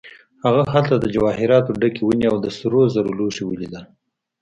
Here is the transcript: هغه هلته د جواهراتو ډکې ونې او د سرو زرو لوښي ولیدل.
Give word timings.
هغه 0.43 0.61
هلته 0.73 0.93
د 0.99 1.05
جواهراتو 1.15 1.71
ډکې 1.81 2.01
ونې 2.03 2.27
او 2.31 2.37
د 2.43 2.47
سرو 2.57 2.81
زرو 2.93 3.11
لوښي 3.19 3.43
ولیدل. 3.45 3.83